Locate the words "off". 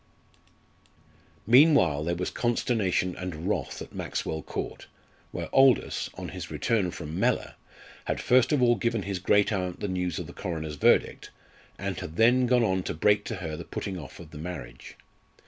13.99-14.19